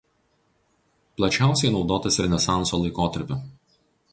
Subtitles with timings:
[1.19, 3.43] Plačiausiai naudotas Renesanso laikotarpiu.